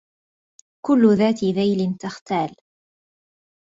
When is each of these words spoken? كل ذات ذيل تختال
كل 0.85 1.15
ذات 1.17 1.43
ذيل 1.43 1.95
تختال 1.99 2.55